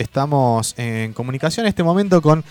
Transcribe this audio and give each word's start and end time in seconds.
estamos 0.00 0.74
en 0.78 1.12
comunicación 1.12 1.66
en 1.66 1.68
este 1.68 1.82
momento 1.82 2.22
con 2.22 2.42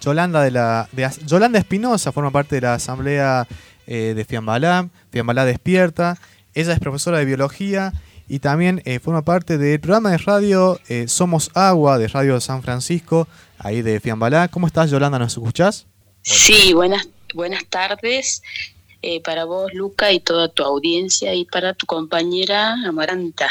Yolanda 0.00 0.42
de 0.42 0.50
la 0.50 0.88
Yolanda 1.26 1.58
Espinosa, 1.58 2.12
forma 2.12 2.30
parte 2.30 2.56
de 2.56 2.62
la 2.62 2.74
asamblea 2.74 3.46
eh, 3.86 4.14
de 4.16 4.24
Fiambalá, 4.24 4.88
Fiambalá 5.10 5.44
Despierta. 5.44 6.18
Ella 6.54 6.72
es 6.72 6.80
profesora 6.80 7.18
de 7.18 7.26
biología 7.26 7.92
y 8.26 8.38
también 8.38 8.80
eh, 8.86 9.00
forma 9.00 9.22
parte 9.22 9.58
del 9.58 9.80
programa 9.80 10.10
de 10.10 10.18
radio 10.18 10.80
eh, 10.88 11.06
Somos 11.06 11.50
Agua 11.54 11.98
de 11.98 12.08
Radio 12.08 12.40
San 12.40 12.62
Francisco, 12.62 13.28
ahí 13.58 13.82
de 13.82 14.00
Fiambalá. 14.00 14.48
¿Cómo 14.48 14.66
estás, 14.66 14.90
Yolanda? 14.90 15.18
¿Nos 15.18 15.32
escuchás? 15.32 15.86
Sí, 16.22 16.72
buenas, 16.72 17.06
buenas 17.34 17.66
tardes 17.66 18.42
para 19.22 19.44
vos, 19.44 19.70
Luca, 19.74 20.12
y 20.12 20.20
toda 20.20 20.48
tu 20.48 20.62
audiencia, 20.62 21.34
y 21.34 21.44
para 21.44 21.74
tu 21.74 21.84
compañera 21.84 22.72
Amaranta. 22.88 23.50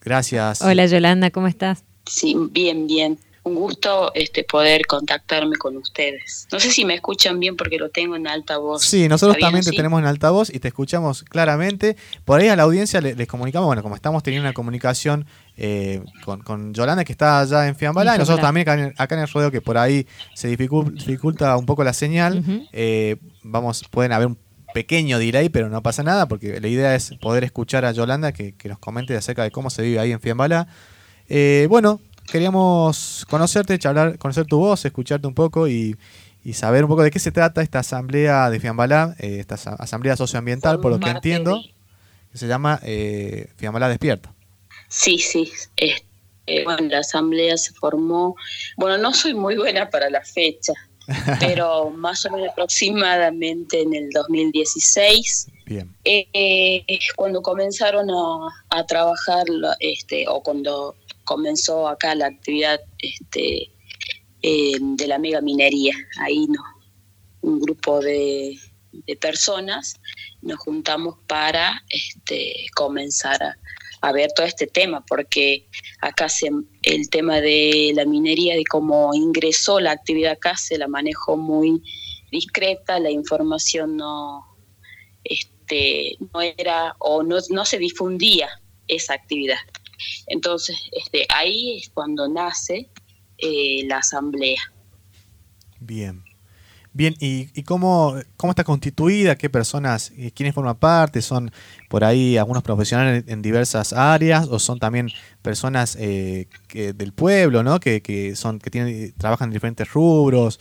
Gracias. 0.00 0.62
Hola, 0.62 0.86
Yolanda, 0.86 1.32
¿cómo 1.32 1.48
estás? 1.48 1.82
Sí, 2.06 2.36
bien, 2.50 2.86
bien 2.86 3.18
un 3.46 3.54
gusto 3.54 4.10
este, 4.14 4.42
poder 4.42 4.86
contactarme 4.86 5.56
con 5.56 5.76
ustedes. 5.76 6.48
No 6.50 6.58
sé 6.58 6.70
si 6.70 6.84
me 6.84 6.94
escuchan 6.94 7.38
bien 7.38 7.56
porque 7.56 7.78
lo 7.78 7.90
tengo 7.90 8.16
en 8.16 8.26
alta 8.26 8.58
voz. 8.58 8.82
Sí, 8.82 9.08
nosotros 9.08 9.38
también 9.38 9.64
te 9.64 9.70
tenemos 9.70 10.00
en 10.00 10.06
alta 10.06 10.30
voz 10.30 10.52
y 10.52 10.58
te 10.58 10.68
escuchamos 10.68 11.22
claramente. 11.22 11.96
Por 12.24 12.40
ahí 12.40 12.48
a 12.48 12.56
la 12.56 12.64
audiencia 12.64 13.00
les, 13.00 13.28
comunicamos, 13.28 13.66
bueno, 13.66 13.84
como 13.84 13.94
estamos 13.94 14.24
teniendo 14.24 14.48
una 14.48 14.52
comunicación 14.52 15.26
eh, 15.56 16.02
con, 16.24 16.74
Yolanda 16.74 17.04
que 17.04 17.12
está 17.12 17.38
allá 17.38 17.68
en 17.68 17.76
Fiambalá 17.76 18.16
y 18.16 18.18
nosotros 18.18 18.44
también 18.44 18.68
acá 18.68 19.14
en, 19.14 19.20
el 19.20 19.28
rodeo 19.28 19.52
que 19.52 19.60
por 19.60 19.78
ahí 19.78 20.08
se 20.34 20.48
dificulta, 20.48 21.56
un 21.56 21.66
poco 21.66 21.84
la 21.84 21.92
señal, 21.92 22.66
eh, 22.72 23.16
vamos, 23.44 23.84
pueden 23.90 24.10
haber 24.10 24.26
un 24.26 24.38
pequeño 24.74 25.20
delay, 25.20 25.50
pero 25.50 25.68
no 25.68 25.82
pasa 25.84 26.02
nada 26.02 26.26
porque 26.26 26.60
la 26.60 26.66
idea 26.66 26.96
es 26.96 27.14
poder 27.20 27.44
escuchar 27.44 27.84
a 27.84 27.92
Yolanda 27.92 28.32
que, 28.32 28.54
nos 28.64 28.80
comente 28.80 29.16
acerca 29.16 29.44
de 29.44 29.52
cómo 29.52 29.70
se 29.70 29.82
vive 29.82 30.00
ahí 30.00 30.10
en 30.10 30.20
Fiambalá. 30.20 30.66
Eh, 31.28 31.66
bueno, 31.68 32.00
queríamos 32.26 33.26
conocerte, 33.28 33.78
charlar, 33.78 34.18
conocer 34.18 34.46
tu 34.46 34.58
voz, 34.58 34.84
escucharte 34.84 35.26
un 35.26 35.34
poco 35.34 35.68
y, 35.68 35.96
saber 36.52 36.84
un 36.84 36.90
poco 36.90 37.02
de 37.02 37.10
qué 37.10 37.18
se 37.18 37.32
trata 37.32 37.60
esta 37.60 37.80
asamblea 37.80 38.50
de 38.50 38.60
Fiambalá, 38.60 39.16
eh, 39.18 39.38
esta 39.40 39.56
asamblea 39.78 40.16
socioambiental, 40.16 40.78
por 40.80 40.92
lo 40.92 41.00
que 41.00 41.10
entiendo, 41.10 41.60
que 42.30 42.38
se 42.38 42.46
llama 42.46 42.78
eh, 42.84 43.50
Fiambalá 43.56 43.88
Despierta. 43.88 44.32
Sí, 44.88 45.18
sí. 45.18 45.50
Eh, 45.76 46.62
bueno, 46.62 46.88
la 46.88 46.98
asamblea 47.00 47.56
se 47.56 47.72
formó. 47.74 48.36
Bueno, 48.76 48.98
no 48.98 49.12
soy 49.12 49.34
muy 49.34 49.56
buena 49.56 49.90
para 49.90 50.08
la 50.08 50.22
fecha, 50.22 50.72
pero 51.40 51.90
más 51.90 52.24
o 52.26 52.30
menos 52.30 52.50
aproximadamente 52.50 53.82
en 53.82 53.94
el 53.94 54.10
2016. 54.10 55.48
Bien. 55.66 55.92
Eh, 56.04 56.84
cuando 57.16 57.42
comenzaron 57.42 58.08
a, 58.08 58.78
a 58.78 58.86
trabajar, 58.86 59.44
este, 59.80 60.28
o 60.28 60.40
cuando 60.40 60.94
comenzó 61.26 61.88
acá 61.88 62.14
la 62.14 62.26
actividad 62.26 62.80
este, 62.98 63.70
de 64.40 65.06
la 65.06 65.18
mega 65.18 65.42
minería. 65.42 65.94
Ahí 66.20 66.46
no, 66.46 66.62
un 67.42 67.60
grupo 67.60 68.00
de, 68.00 68.56
personas 69.20 69.94
nos 70.40 70.58
juntamos 70.60 71.16
para 71.26 71.82
este, 71.90 72.66
comenzar 72.74 73.38
a, 74.00 74.12
ver 74.12 74.30
todo 74.34 74.46
este 74.46 74.66
tema, 74.66 75.04
porque 75.06 75.66
acá 76.00 76.28
se, 76.28 76.48
el 76.82 77.10
tema 77.10 77.40
de 77.40 77.92
la 77.94 78.04
minería, 78.06 78.54
de 78.54 78.64
cómo 78.64 79.10
ingresó 79.12 79.80
la 79.80 79.90
actividad 79.90 80.32
acá, 80.32 80.56
se 80.56 80.78
la 80.78 80.86
manejó 80.86 81.36
muy 81.36 81.82
discreta, 82.30 83.00
la 83.00 83.10
información 83.10 83.96
no, 83.96 84.46
este, 85.24 86.16
era 86.56 86.94
o 87.00 87.24
no 87.24 87.64
se 87.64 87.78
difundía 87.78 88.48
esa 88.86 89.14
actividad. 89.14 89.58
Entonces, 90.26 90.76
este, 90.92 91.26
ahí 91.28 91.78
es 91.78 91.90
cuando 91.90 92.28
nace 92.28 92.88
eh, 93.38 93.84
la 93.86 93.98
asamblea. 93.98 94.60
Bien. 95.80 96.22
Bien, 96.92 97.14
¿y, 97.20 97.62
cómo, 97.64 98.14
cómo 98.38 98.52
está 98.52 98.64
constituida? 98.64 99.36
¿Qué 99.36 99.50
personas, 99.50 100.12
eh, 100.16 100.30
quiénes 100.34 100.54
forman 100.54 100.76
parte? 100.76 101.20
¿Son 101.20 101.52
por 101.90 102.04
ahí 102.04 102.38
algunos 102.38 102.62
profesionales 102.62 103.24
en 103.26 103.42
diversas 103.42 103.92
áreas 103.92 104.48
o 104.48 104.58
son 104.58 104.78
también 104.78 105.10
personas 105.42 105.94
eh, 106.00 106.48
del 106.72 107.12
pueblo, 107.12 107.62
¿no? 107.62 107.80
Que, 107.80 108.32
son, 108.34 108.58
que 108.58 108.70
tienen, 108.70 109.12
trabajan 109.18 109.50
en 109.50 109.52
diferentes 109.52 109.92
rubros? 109.92 110.58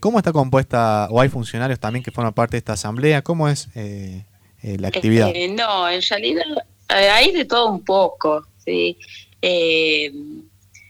¿Cómo 0.00 0.16
está 0.16 0.32
compuesta, 0.32 1.06
o 1.10 1.20
hay 1.20 1.28
funcionarios 1.28 1.78
también 1.78 2.02
que 2.02 2.10
forman 2.10 2.32
parte 2.32 2.52
de 2.52 2.58
esta 2.58 2.72
asamblea? 2.72 3.20
¿Cómo 3.20 3.50
es 3.50 3.68
la 3.74 4.88
actividad? 4.88 5.34
no, 5.50 5.90
en 5.90 6.00
realidad 6.00 6.44
hay 6.88 7.30
de 7.32 7.44
todo 7.44 7.70
un 7.70 7.84
poco. 7.84 8.46
Eh, 8.66 10.12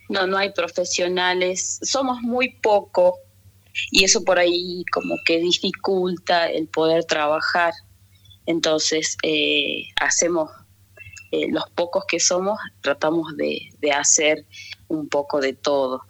no, 0.08 0.26
no 0.26 0.36
hay 0.36 0.52
profesionales, 0.52 1.80
somos 1.82 2.20
muy 2.20 2.50
poco 2.60 3.18
y 3.90 4.04
eso 4.04 4.22
por 4.22 4.38
ahí 4.38 4.84
como 4.92 5.16
que 5.24 5.38
dificulta 5.38 6.50
el 6.50 6.68
poder 6.68 7.04
trabajar. 7.04 7.72
Entonces, 8.46 9.16
eh, 9.22 9.86
hacemos, 10.00 10.50
eh, 11.32 11.48
los 11.50 11.64
pocos 11.70 12.04
que 12.06 12.20
somos, 12.20 12.58
tratamos 12.82 13.36
de, 13.36 13.70
hacer 13.92 14.44
un 14.88 15.08
poco 15.08 15.40
de 15.40 15.54
todo. 15.54 16.02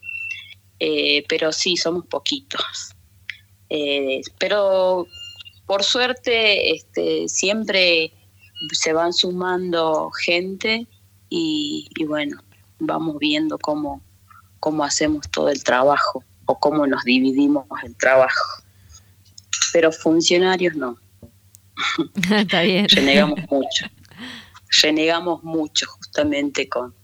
pero 1.28 1.52
sí, 1.52 1.76
somos 1.76 2.04
poquitos. 2.06 2.94
pero 4.38 5.06
por 5.66 5.82
suerte, 5.82 6.74
este, 6.74 7.28
siempre 7.28 8.12
se 8.72 8.92
van 8.92 9.12
sumando 9.12 10.10
gente 10.10 10.86
y, 11.36 12.04
bueno, 12.04 12.38
vamos 12.78 13.18
viendo 13.18 13.58
cómo, 13.58 14.02
cómo 14.60 14.84
hacemos 14.84 15.28
todo 15.30 15.48
el 15.48 15.64
trabajo 15.64 16.24
o 16.46 16.58
cómo 16.60 16.86
nos 16.86 17.02
dividimos 17.04 17.66
el 17.82 17.96
trabajo. 17.96 18.62
Pero 19.72 19.90
funcionarios 19.90 20.76
no. 20.76 20.96
Está 22.30 22.62
bien. 22.62 22.86
Renegamos 22.94 23.40
mucho. 23.50 23.86
Renegamos 24.82 25.42
mucho 25.42 25.86
justamente 25.86 26.68
con, 26.68 26.94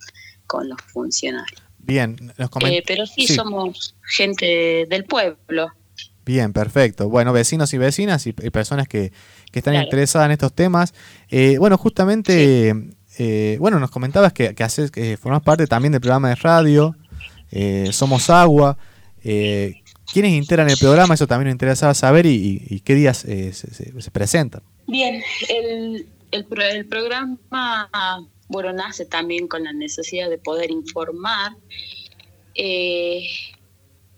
con 0.46 0.68
los 0.68 0.80
funcionarios. 0.82 1.62
Bien, 1.78 2.16
nos 2.38 2.50
eh, 2.66 2.84
pero 2.86 3.06
sí, 3.06 3.26
somos 3.26 3.96
gente 4.04 4.86
del 4.88 5.04
pueblo. 5.06 5.72
Bien, 6.24 6.52
perfecto. 6.52 7.08
Bueno, 7.08 7.32
vecinos 7.32 7.72
y 7.74 7.78
vecinas 7.78 8.26
y, 8.26 8.32
personas 8.32 8.86
que, 8.86 9.12
están 9.52 9.74
interesadas 9.74 10.26
en 10.26 10.32
estos 10.32 10.54
temas. 10.54 10.94
Eh, 11.30 11.56
bueno, 11.58 11.76
justamente 11.76 12.94
eh, 13.22 13.58
bueno, 13.58 13.78
nos 13.78 13.90
comentabas 13.90 14.32
que, 14.32 14.54
que, 14.54 14.64
haces, 14.64 14.90
que 14.90 15.18
formas 15.18 15.42
parte 15.42 15.66
también 15.66 15.92
del 15.92 16.00
programa 16.00 16.30
de 16.30 16.36
radio, 16.36 16.96
eh, 17.50 17.90
Somos 17.92 18.30
Agua. 18.30 18.78
Eh, 19.22 19.82
¿Quiénes 20.10 20.32
integran 20.32 20.70
el 20.70 20.78
programa? 20.78 21.12
Eso 21.12 21.26
también 21.26 21.48
nos 21.48 21.54
interesaba 21.54 21.92
saber 21.92 22.24
y, 22.24 22.80
qué 22.82 22.94
días 22.94 23.18
se, 23.18 24.10
presentan. 24.10 24.62
Bien, 24.86 25.22
el, 25.50 26.46
programa, 26.88 27.90
bueno, 28.48 28.72
nace 28.72 29.04
también 29.04 29.48
con 29.48 29.64
la 29.64 29.74
necesidad 29.74 30.30
de 30.30 30.38
poder 30.38 30.70
informar. 30.70 31.52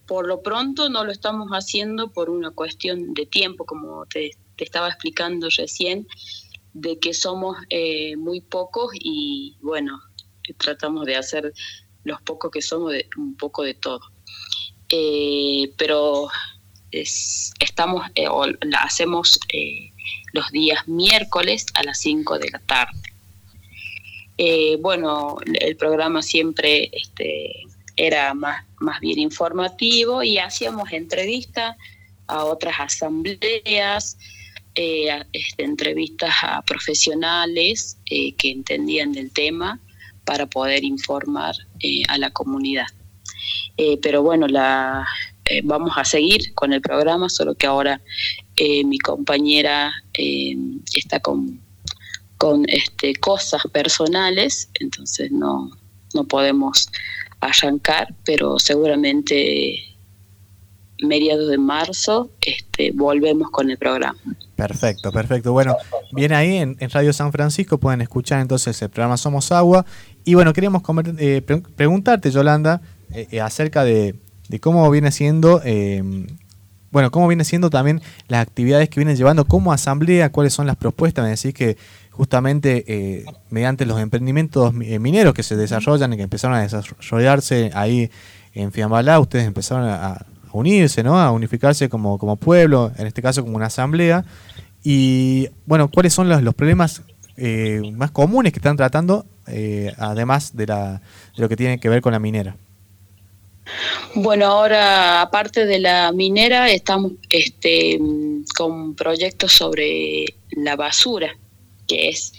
por 0.07 0.29
lo 0.29 0.43
pronto 0.43 0.89
no 0.91 1.05
lo 1.05 1.11
estamos 1.11 1.51
haciendo 1.51 2.13
por 2.13 2.31
una 2.31 2.53
cuestión 2.53 3.15
de 3.15 3.27
tiempo, 3.27 3.67
como 3.67 4.07
te 4.07 4.31
estaba 4.59 4.87
explicando 4.87 5.49
recién 5.57 6.07
de 6.75 6.99
que 6.99 7.15
somos 7.15 7.57
eh, 7.69 8.17
muy 8.17 8.41
pocos 8.41 8.91
y 8.95 9.57
bueno, 9.61 10.01
tratamos 10.59 11.07
de 11.07 11.17
hacer 11.17 11.53
los 12.05 12.21
pocos 12.23 12.51
que 12.51 12.63
somos 12.63 12.93
de, 12.93 13.09
un 13.17 13.37
poco 13.37 13.63
de 13.63 13.75
todo. 13.75 14.01
Eh, 14.89 15.73
pero 15.77 16.29
estamos 16.91 18.07
eh, 18.15 18.29
o 18.29 18.47
la 18.47 18.79
hacemos 18.79 19.41
los 20.33 20.51
días 20.51 20.87
miércoles 20.87 21.67
a 21.75 21.83
las 21.85 21.99
5 22.01 22.39
de 22.39 22.51
la 22.51 22.59
tarde. 22.61 23.01
bueno, 24.81 25.37
el 25.45 25.77
programa 25.77 26.21
siempre 26.21 26.91
este, 26.93 27.67
era 27.97 28.35
más, 28.35 28.65
más 28.79 29.01
bien 29.01 29.19
informativo 29.19 30.23
y 30.23 30.39
hacíamos 30.39 30.93
entrevistas 30.93 31.77
a 32.27 32.45
otras 32.45 32.75
asambleas, 32.79 34.19
eh, 34.75 35.23
este, 35.33 35.65
entrevistas 35.65 36.35
a 36.43 36.63
profesionales 36.63 37.99
eh, 38.11 38.35
que 38.35 38.51
entendían 38.51 39.13
del 39.13 39.31
tema 39.31 39.81
para 40.25 40.47
poder 40.47 40.85
informar 40.85 41.55
eh, 41.81 42.03
a 42.09 42.17
la 42.17 42.31
comunidad. 42.31 42.87
pero 44.01 44.23
bueno, 44.23 44.47
vamos 45.65 45.93
a 45.97 46.05
seguir 46.05 46.55
con 46.55 46.73
el 46.73 46.81
programa, 46.81 47.29
solo 47.29 47.55
que 47.55 47.67
ahora 47.67 48.01
mi 48.85 48.99
compañera 48.99 49.93
está 50.95 51.19
con, 51.21 51.61
con 52.39 52.65
este, 52.69 53.15
cosas 53.17 53.63
personales, 53.73 54.71
entonces 54.81 55.33
no, 55.33 55.71
no 56.15 56.25
podemos 56.25 56.89
arrancar, 57.41 58.15
pero 58.25 58.59
seguramente 58.59 59.93
mediados 61.03 61.49
de 61.49 61.59
marzo 61.59 62.31
este, 62.41 62.93
volvemos 62.93 63.51
con 63.51 63.71
el 63.71 63.77
programa. 63.77 64.19
Perfecto, 64.69 65.13
perfecto. 65.13 65.53
Bueno, 65.53 65.77
bien 66.13 66.33
ahí 66.33 66.57
en, 66.57 66.77
Radio 66.91 67.13
San 67.13 67.33
Francisco 67.33 67.79
pueden 67.79 68.01
escuchar 68.01 68.41
entonces 68.41 68.81
el 68.83 68.91
programa 68.91 69.17
Somos 69.17 69.53
Agua. 69.53 69.85
Y 70.25 70.35
bueno, 70.35 70.53
queríamos 70.53 70.83
eh, 71.19 71.43
preguntarte, 71.77 72.31
Yolanda, 72.31 72.81
acerca 73.43 73.85
de, 73.85 74.15
cómo 74.61 74.89
viene 74.91 75.11
siendo, 75.11 75.61
bueno, 76.91 77.11
cómo 77.11 77.29
viene 77.29 77.45
siendo 77.45 77.71
también 77.71 78.01
las 78.29 78.43
actividades 78.43 78.89
que 78.89 79.01
vienen 79.01 79.17
llevando 79.17 79.45
como 79.47 79.73
asamblea, 79.73 80.31
cuáles 80.31 80.53
son 80.53 80.67
las 80.67 80.77
propuestas. 80.77 81.25
Me 81.25 81.31
decís 81.31 81.55
que 81.55 81.77
justamente 82.11 83.25
mediante 83.51 83.85
los 83.87 83.99
emprendimientos 84.01 84.73
mineros 84.75 85.35
que 85.35 85.43
se 85.43 85.57
desarrollan 85.57 86.13
y 86.13 86.17
que 86.17 86.23
empezaron 86.23 86.57
a 86.57 86.63
desarrollarse 86.63 87.71
ahí 87.75 88.11
en 88.55 88.71
Fiambalá, 88.73 89.19
ustedes 89.19 89.47
empezaron 89.47 89.89
a, 89.89 90.27
unirse, 90.53 91.03
¿no? 91.03 91.19
A 91.19 91.31
unificarse 91.33 91.89
como, 91.89 92.19
como 92.19 92.37
pueblo, 92.37 92.93
en 92.99 93.07
este 93.07 93.23
caso 93.23 93.43
como 93.43 93.57
una 93.57 93.67
asamblea. 93.67 94.25
Y 94.83 95.49
bueno, 95.67 95.91
¿cuáles 95.91 96.13
son 96.13 96.29
los, 96.29 96.55
problemas 96.55 97.03
eh, 97.37 97.81
más 97.95 98.11
comunes 98.11 98.53
que 98.53 98.59
están 98.59 98.77
tratando, 98.77 99.27
eh, 99.47 99.93
además 99.99 100.57
de, 100.57 100.67
la, 100.67 101.03
de 101.37 101.43
lo 101.43 101.49
que 101.49 101.57
tiene 101.57 101.79
que 101.79 101.89
ver 101.89 102.03
con 102.03 102.13
la 102.13 102.19
minera? 102.19 102.57
Bueno, 104.15 104.47
ahora 104.47 105.23
aparte 105.23 105.67
de 105.67 105.79
la 105.79 106.13
minera, 106.13 106.71
estamos 106.71 107.13
este, 107.31 107.99
con 108.57 108.95
proyectos 108.95 109.53
sobre 109.53 110.27
la 110.51 110.77
basura, 110.77 111.37
que 111.87 112.09
es, 112.09 112.33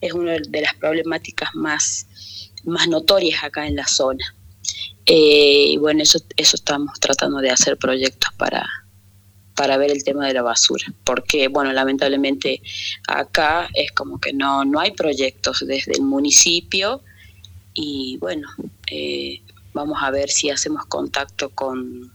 es 0.00 0.12
una 0.12 0.32
de 0.32 0.60
las 0.60 0.74
problemáticas 0.74 1.50
más, 1.54 2.06
más 2.64 2.88
notorias 2.88 3.44
acá 3.44 3.66
en 3.66 3.76
la 3.76 3.86
zona. 3.86 4.34
Eh, 5.06 5.72
y 5.72 5.76
bueno, 5.76 6.02
eso, 6.02 6.18
eso 6.36 6.56
estamos 6.56 6.98
tratando 6.98 7.38
de 7.38 7.50
hacer 7.50 7.76
proyectos 7.76 8.32
para, 8.36 8.66
para 9.54 9.76
ver 9.76 9.90
el 9.90 10.04
tema 10.04 10.26
de 10.26 10.34
la 10.34 10.42
basura, 10.42 10.86
porque 11.04 11.48
bueno, 11.48 11.72
lamentablemente 11.72 12.62
acá 13.06 13.68
es 13.74 13.92
como 13.92 14.18
que 14.18 14.32
no, 14.32 14.64
no 14.64 14.80
hay 14.80 14.92
proyectos 14.92 15.64
desde 15.66 15.92
el 15.92 16.02
municipio 16.02 17.02
y 17.74 18.16
bueno, 18.18 18.48
eh, 18.90 19.42
vamos 19.72 19.98
a 20.00 20.10
ver 20.10 20.30
si 20.30 20.50
hacemos 20.50 20.86
contacto 20.86 21.50
con, 21.50 22.12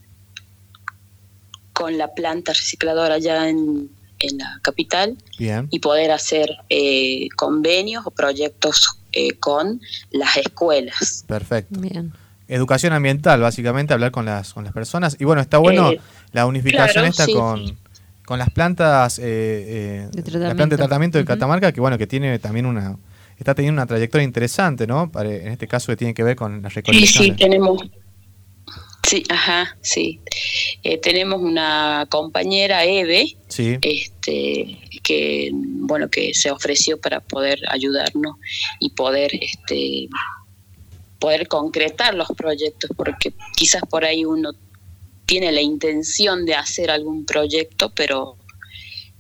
con 1.74 1.98
la 1.98 2.14
planta 2.14 2.54
recicladora 2.54 3.16
allá 3.16 3.48
en, 3.50 3.90
en 4.20 4.38
la 4.38 4.60
capital 4.62 5.18
y 5.38 5.80
poder 5.80 6.12
hacer 6.12 6.50
eh, 6.70 7.28
convenios 7.36 8.06
o 8.06 8.12
proyectos 8.12 9.00
con 9.40 9.80
las 10.12 10.36
escuelas. 10.36 11.24
Perfecto. 11.28 11.80
Bien 11.80 12.12
educación 12.48 12.94
ambiental, 12.94 13.42
básicamente, 13.42 13.94
hablar 13.94 14.12
con 14.12 14.26
las, 14.26 14.54
con 14.54 14.64
las 14.64 14.74
personas. 14.74 15.18
Y 15.20 15.26
bueno, 15.26 15.42
está 15.42 15.58
bueno 15.58 15.92
eh, 15.92 16.00
la 16.32 16.46
unificación 16.46 17.06
esta 17.06 17.26
con, 17.28 17.78
con 18.26 18.40
las 18.40 18.50
plantas, 18.50 19.20
eh, 19.20 20.10
eh 20.16 20.22
la 20.32 20.56
planta 20.56 20.76
de 20.76 20.78
tratamiento 20.78 21.18
de 21.18 21.26
Catamarca, 21.26 21.72
que 21.72 21.82
bueno, 21.82 21.98
que 21.98 22.08
tiene 22.08 22.38
también 22.40 22.66
una, 22.66 22.98
está 23.38 23.54
teniendo 23.54 23.80
una 23.82 23.88
trayectoria 23.88 24.24
interesante, 24.24 24.88
¿no? 24.88 25.12
en 25.16 25.48
este 25.48 25.68
caso 25.68 25.92
que 25.92 25.98
tiene 25.98 26.14
que 26.14 26.24
ver 26.24 26.36
con 26.36 26.62
la 26.62 26.70
recolección. 26.70 27.24
Sí, 27.24 27.32
sí, 27.32 27.36
tenemos, 27.36 27.84
sí, 29.08 29.24
ajá, 29.30 29.78
sí. 29.82 30.22
Eh, 30.84 30.98
tenemos 30.98 31.42
una 31.42 32.08
compañera, 32.10 32.86
Eve, 32.86 33.36
este, 33.48 34.80
que, 35.04 35.50
bueno, 35.54 36.10
que 36.10 36.34
se 36.34 36.52
ofreció 36.52 37.00
para 37.00 37.20
poder 37.20 37.60
ayudarnos 37.70 38.38
y 38.80 38.90
poder, 38.92 39.32
este, 39.34 40.08
poder 41.20 41.48
concretar 41.48 42.14
los 42.14 42.28
proyectos, 42.30 42.90
porque 42.96 43.34
quizás 43.56 43.84
por 43.90 44.06
ahí 44.06 44.26
uno 44.26 44.52
tiene 45.26 45.52
la 45.52 45.62
intención 45.62 46.46
de 46.46 46.56
hacer 46.56 46.92
algún 46.92 47.26
proyecto, 47.26 47.92
pero 47.96 48.38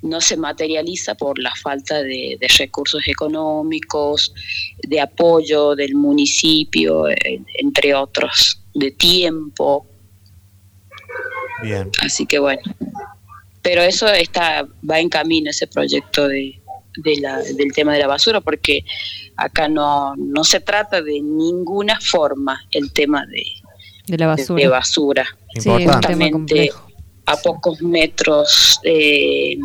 no 0.01 0.21
se 0.21 0.37
materializa 0.37 1.15
por 1.15 1.39
la 1.39 1.53
falta 1.55 2.03
de, 2.03 2.37
recursos 2.57 3.01
económicos, 3.07 4.33
de 4.87 5.01
apoyo 5.01 5.75
del 5.75 5.95
municipio, 5.95 7.05
entre 7.59 7.95
otros, 7.95 8.61
de 8.73 8.91
tiempo. 8.91 9.87
Bien. 11.63 11.89
Así 12.03 12.25
que 12.25 12.37
bueno, 12.39 12.61
pero 13.61 13.81
eso 13.81 14.07
está 14.07 14.67
va 14.87 14.99
en 14.99 15.09
camino 15.09 15.49
ese 15.49 15.65
proyecto 15.65 16.27
de, 16.27 16.61
de 16.97 17.17
la, 17.19 17.41
del 17.41 17.73
tema 17.73 17.93
de 17.93 17.99
la 17.99 18.07
basura, 18.07 18.41
porque 18.41 18.85
acá 19.35 19.67
no, 19.67 20.15
no 20.15 20.43
se 20.43 20.59
trata 20.59 21.01
de 21.01 21.21
ninguna 21.21 21.99
forma 21.99 22.61
el 22.71 22.91
tema 22.91 23.25
de, 23.25 23.43
de 24.07 24.17
la 24.17 24.27
basura. 24.27 24.61
De, 24.61 24.67
basura. 24.67 25.25
Justamente 25.63 26.71
a 27.25 27.37
pocos 27.37 27.81
metros 27.81 28.79
eh, 28.83 29.57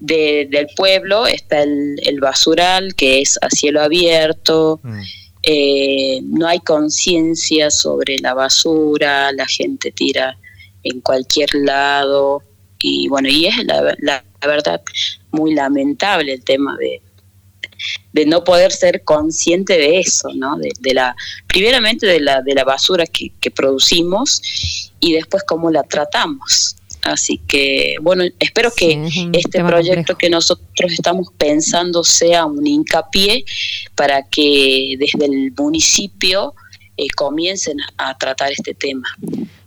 del 0.00 0.68
pueblo 0.76 1.26
está 1.26 1.62
el, 1.62 1.96
el, 2.04 2.20
basural, 2.20 2.94
que 2.94 3.20
es 3.22 3.38
a 3.40 3.48
cielo 3.50 3.82
abierto. 3.82 4.80
Mm. 4.82 5.00
Eh, 5.42 6.20
no 6.24 6.46
hay 6.46 6.60
conciencia 6.60 7.70
sobre 7.70 8.18
la 8.18 8.34
basura, 8.34 9.32
la 9.32 9.46
gente 9.46 9.92
tira 9.92 10.36
en 10.82 11.00
cualquier 11.00 11.54
lado 11.54 12.42
y 12.80 13.08
bueno, 13.08 13.28
y 13.28 13.46
es 13.46 13.56
la, 13.64 13.96
la 14.00 14.22
verdad 14.46 14.82
muy 15.30 15.54
lamentable 15.54 16.32
el 16.32 16.44
tema 16.44 16.76
de, 16.78 17.02
de 18.12 18.26
no 18.26 18.44
poder 18.44 18.72
ser 18.72 19.04
consciente 19.04 19.74
de 19.74 20.00
eso, 20.00 20.28
¿no? 20.34 20.56
De, 20.58 20.94
la, 20.94 21.14
primeramente 21.46 22.06
de 22.06 22.20
la, 22.20 22.42
de 22.42 22.54
la 22.54 22.64
basura 22.64 23.04
que, 23.06 23.50
producimos 23.50 24.42
y 25.00 25.12
después 25.12 25.42
cómo 25.44 25.70
la 25.70 25.82
tratamos. 25.82 26.76
Así 27.02 27.38
que, 27.46 27.94
bueno, 28.02 28.24
espero 28.38 28.70
que 28.76 29.08
este 29.32 29.64
proyecto 29.64 30.18
que 30.18 30.28
nosotros 30.28 30.92
estamos 30.92 31.28
pensando 31.38 32.04
sea 32.04 32.44
un 32.44 32.66
hincapié 32.66 33.44
para 33.94 34.22
que 34.28 34.96
desde 34.98 35.24
el 35.24 35.52
municipio 35.56 36.54
eh, 36.96 37.06
comiencen 37.16 37.78
a 37.96 38.18
tratar 38.18 38.50
este 38.52 38.74
tema. 38.74 39.08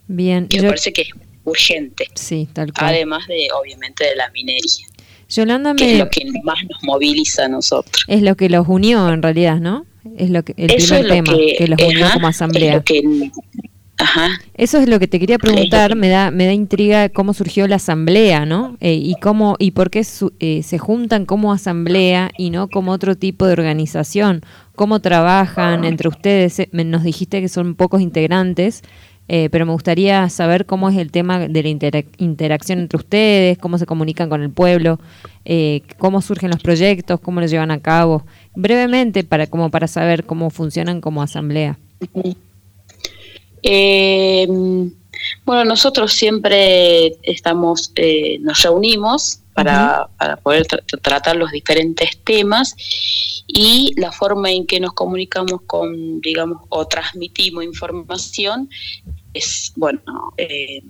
Bien. 0.08 0.48
Que 0.48 0.62
me 0.62 0.68
parece 0.68 0.92
que 0.92 1.04
es 1.04 1.10
urgente. 1.46 2.08
Sí, 2.14 2.48
tal 2.54 2.74
cual. 2.74 2.94
Además 2.94 3.26
de, 3.28 3.48
obviamente, 3.54 4.04
de 4.04 4.16
la 4.16 4.30
minería. 4.32 4.86
Yolanda 5.32 5.74
es 5.78 5.98
lo 5.98 6.10
que 6.10 6.26
más 6.44 6.58
nos 6.70 6.84
moviliza 6.84 7.46
a 7.46 7.48
nosotros. 7.48 8.04
Es 8.08 8.22
lo 8.22 8.36
que 8.36 8.50
los 8.50 8.68
unió 8.68 9.10
en 9.10 9.22
realidad, 9.22 9.60
¿no? 9.60 9.86
Es 10.18 10.30
lo 10.30 10.44
que 10.44 10.54
el 10.58 10.68
primer 10.68 11.08
tema 11.08 11.34
que, 11.58 11.68
los 11.68 11.82
unió 11.82 12.08
como 12.14 12.28
asamblea. 12.28 12.84
Eso 14.56 14.80
es 14.80 14.90
lo 14.90 15.00
que 15.00 15.08
te 15.08 15.20
quería 15.20 15.38
preguntar, 15.38 15.96
me 15.96 16.10
da 16.10 16.32
me 16.32 16.46
da 16.46 16.54
intriga 16.54 17.10
cómo 17.10 17.34
surgió 17.34 17.68
la 17.68 17.76
asamblea, 17.76 18.46
¿no? 18.46 18.78
Eh, 18.80 18.96
y 18.96 19.16
cómo 19.22 19.56
y 19.60 19.72
por 19.72 19.90
qué 19.90 20.06
eh, 20.40 20.64
se 20.64 20.78
juntan 20.80 21.26
como 21.26 21.54
asamblea 21.54 22.32
y 22.38 22.50
no 22.50 22.68
como 22.68 22.92
otro 22.92 23.16
tipo 23.16 23.46
de 23.46 23.54
organización. 23.54 24.42
¿Cómo 24.76 25.00
trabajan 25.02 25.86
entre 25.86 26.10
ustedes? 26.10 26.60
Eh, 26.60 26.70
nos 26.72 27.04
dijiste 27.04 27.42
que 27.42 27.48
son 27.48 27.76
pocos 27.76 28.02
integrantes, 28.02 28.82
eh, 29.28 29.50
pero 29.50 29.66
me 29.66 29.72
gustaría 29.72 30.28
saber 30.30 30.66
cómo 30.66 30.90
es 30.90 30.98
el 30.98 31.12
tema 31.12 31.40
de 31.40 31.64
la 31.64 31.70
interacción 32.18 32.80
entre 32.80 32.98
ustedes, 32.98 33.58
cómo 33.58 33.78
se 33.78 33.86
comunican 33.86 34.30
con 34.30 34.42
el 34.42 34.50
pueblo, 34.50 35.00
eh, 35.46 35.82
cómo 35.98 36.22
surgen 36.22 36.50
los 36.52 36.62
proyectos, 36.62 37.20
cómo 37.20 37.40
los 37.40 37.50
llevan 37.50 37.72
a 37.72 37.80
cabo, 37.80 38.26
brevemente 38.56 39.24
para 39.24 39.48
como 39.48 39.70
para 39.72 39.88
saber 39.88 40.26
cómo 40.26 40.50
funcionan 40.50 41.02
como 41.02 41.22
asamblea. 41.22 41.78
Eh, 43.64 44.48
bueno, 45.46 45.66
nosotros 45.66 46.14
siempre 46.14 47.18
estamos, 47.24 47.92
nos 48.42 48.62
reunimos 48.64 49.40
para, 49.54 50.08
para 50.18 50.38
poder 50.38 50.66
tratar 51.02 51.36
los 51.36 51.52
diferentes 51.52 52.18
temas 52.24 52.76
y 53.48 53.94
la 53.98 54.12
forma 54.12 54.52
en 54.52 54.66
que 54.66 54.80
nos 54.80 54.94
comunicamos 54.94 55.62
con, 55.68 56.22
digamos, 56.22 56.62
o 56.70 56.88
transmitimos 56.88 57.64
información 57.64 58.70
es, 59.34 59.74
bueno, 59.76 60.34
eh, 60.38 60.82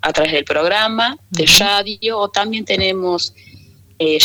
a 0.00 0.12
través 0.12 0.32
del 0.32 0.44
programa, 0.44 1.18
de 1.30 1.46
radio, 1.58 2.18
o 2.18 2.28
también 2.28 2.64
tenemos, 2.64 3.34
eh, 3.98 4.18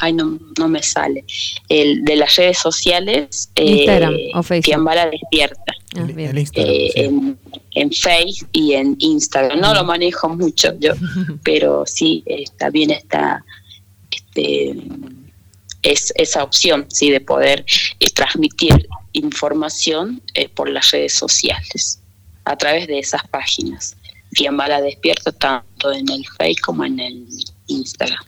ay, 0.00 0.12
no, 0.12 0.38
no 0.58 0.68
me 0.68 0.82
sale, 0.82 1.24
el 1.68 2.04
de 2.04 2.16
las 2.16 2.36
redes 2.36 2.58
sociales, 2.58 3.50
eh, 3.54 3.64
Instagram 3.64 4.14
o 4.34 4.42
Facebook. 4.42 4.90
Despierta. 5.10 5.72
Ah, 5.96 6.06
en, 6.16 7.38
en 7.72 7.92
Face 7.92 8.46
y 8.52 8.74
en 8.74 8.96
Instagram. 8.98 9.60
No 9.60 9.74
lo 9.74 9.84
manejo 9.84 10.28
mucho 10.28 10.72
yo, 10.78 10.92
pero 11.44 11.84
sí, 11.86 12.22
está 12.26 12.70
bien 12.70 12.90
está 12.90 13.44
este, 14.10 14.76
es 15.82 16.12
esa 16.16 16.44
opción 16.44 16.86
sí 16.88 17.10
de 17.10 17.20
poder 17.20 17.64
transmitir 18.14 18.88
información 19.12 20.22
eh, 20.34 20.48
por 20.48 20.68
las 20.68 20.90
redes 20.90 21.14
sociales, 21.14 22.00
a 22.44 22.56
través 22.56 22.86
de 22.86 22.98
esas 22.98 23.26
páginas. 23.28 23.96
Fiambala 24.32 24.80
Despierto 24.80 25.32
tanto 25.32 25.92
en 25.92 26.08
el 26.10 26.24
Facebook 26.38 26.60
como 26.62 26.84
en 26.84 27.00
el 27.00 27.26
Instagram. 27.66 28.22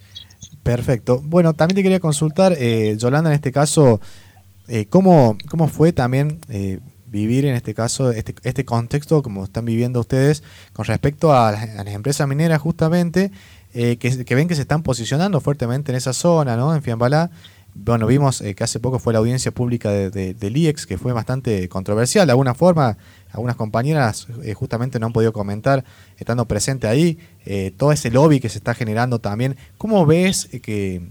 Perfecto. 0.63 1.21
Bueno, 1.25 1.55
también 1.55 1.77
te 1.77 1.83
quería 1.83 2.01
consultar, 2.01 2.55
eh, 2.57 2.97
Yolanda, 2.97 3.31
en 3.31 3.35
este 3.35 3.51
caso, 3.51 4.01
eh, 4.69 4.87
¿cómo, 4.87 5.37
¿cómo 5.49 5.67
fue 5.67 5.93
también 5.93 6.39
eh, 6.49 6.79
vivir 7.07 7.45
en 7.47 7.55
este 7.57 7.75
caso, 7.75 8.13
este, 8.13 8.35
este 8.45 8.65
contexto, 8.65 9.23
como 9.23 9.45
están 9.45 9.65
viviendo 9.65 9.99
ustedes, 10.01 10.45
con 10.73 10.85
respecto 10.85 11.33
a 11.33 11.51
las, 11.53 11.87
empresas 11.89 12.29
mineras 12.29 12.61
justamente, 12.61 13.33
que, 13.73 13.97
que, 13.99 14.35
ven 14.35 14.49
que 14.49 14.55
se 14.55 14.61
están 14.61 14.83
posicionando 14.83 15.41
fuertemente 15.41 15.93
en 15.93 15.97
esa 15.97 16.13
zona, 16.13 16.57
¿no? 16.57 16.75
En 16.75 16.83
Fiambalá, 16.83 17.31
bueno, 17.75 18.07
vimos 18.07 18.43
eh, 18.43 18.55
que 18.55 18.65
hace 18.65 18.81
poco 18.81 18.99
fue 18.99 19.15
la 19.15 19.19
audiencia 19.21 19.51
pública 19.51 19.91
de, 19.91 20.35
del 20.35 20.57
IEX, 20.57 20.87
que 20.87 20.99
fue 20.99 21.13
bastante 21.13 21.69
controversial. 21.69 22.27
De 22.27 22.33
alguna 22.33 22.55
forma, 22.55 22.99
algunas 23.31 23.57
compañeras 23.57 24.27
eh, 24.45 24.53
justamente 24.53 24.99
no 24.99 25.07
han 25.07 25.13
podido 25.13 25.33
comentar, 25.33 25.85
estando 26.19 26.47
presente 26.47 26.87
ahí, 26.87 27.19
eh, 27.47 27.73
todo 27.77 27.93
ese 27.93 28.11
lobby 28.11 28.41
que 28.41 28.51
se 28.51 28.59
está 28.59 28.75
generando 28.75 29.21
también. 29.21 29.57
¿Cómo 29.79 30.05
ves 30.05 30.49
que, 30.63 31.11